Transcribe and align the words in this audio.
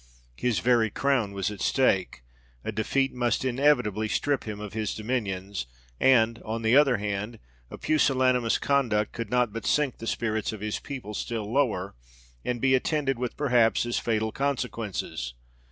His 0.35 0.57
very 0.61 0.89
crown 0.89 1.31
was 1.31 1.51
at 1.51 1.61
stake; 1.61 2.23
a 2.63 2.71
defeat 2.71 3.13
must 3.13 3.45
inevitably 3.45 4.07
strip 4.07 4.45
him 4.45 4.59
of 4.59 4.73
his 4.73 4.95
dominions; 4.95 5.67
and 5.99 6.41
on 6.43 6.63
the 6.63 6.75
other 6.75 6.97
hand, 6.97 7.37
a 7.69 7.77
pusillanimous 7.77 8.57
conduct 8.57 9.11
could 9.11 9.29
not 9.29 9.53
but 9.53 9.67
sink 9.67 9.99
the 9.99 10.07
spirits 10.07 10.51
of 10.51 10.59
his 10.61 10.79
people 10.79 11.13
still 11.13 11.53
lower, 11.53 11.93
and 12.43 12.59
be 12.59 12.73
attended 12.73 13.19
with 13.19 13.37
perhaps 13.37 13.85
as 13.85 13.99
fatal 13.99 14.31
consequences. 14.31 15.35